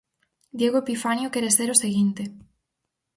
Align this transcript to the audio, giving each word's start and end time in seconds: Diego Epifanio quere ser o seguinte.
Diego 0.59 0.77
Epifanio 0.83 1.31
quere 1.33 1.55
ser 1.57 1.69
o 1.75 1.79
seguinte. 1.83 2.23